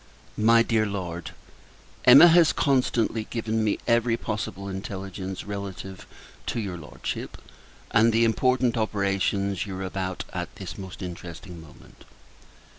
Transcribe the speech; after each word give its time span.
MY 0.35 0.63
DEAR 0.63 0.87
LORD, 0.87 1.29
Emma 2.05 2.25
has 2.29 2.53
constantly 2.53 3.25
given 3.25 3.63
me 3.63 3.77
every 3.85 4.17
possible 4.17 4.67
intelligence 4.67 5.43
relative 5.45 6.07
to 6.47 6.59
your 6.59 6.75
Lordship, 6.75 7.37
and 7.91 8.11
the 8.11 8.25
important 8.25 8.77
operations 8.77 9.67
you 9.67 9.77
are 9.77 9.83
about 9.83 10.23
at 10.33 10.55
this 10.55 10.75
most 10.75 11.03
interesting 11.03 11.61
moment. 11.61 12.05